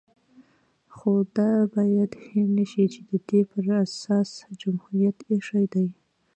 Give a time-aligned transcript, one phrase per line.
[0.95, 4.29] خو دا بايد هېر نشي چې د دې هر څه اساس
[4.61, 5.87] جمهوريت ايښی دی